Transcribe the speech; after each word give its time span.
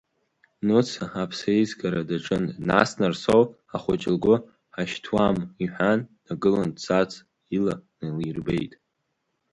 Нуца 0.65 1.03
аԥсеизгара 1.21 2.01
даҿын, 2.09 2.45
нас 2.69 2.89
Нарсоу 2.99 3.43
ахәыҷ 3.75 4.03
лгәы 4.13 4.35
ҳашьҭуама 4.73 5.43
иҳәан, 5.63 5.99
днагылан 6.23 6.69
дцарц 6.75 7.11
ила 7.57 7.75
налирбеит. 7.99 8.73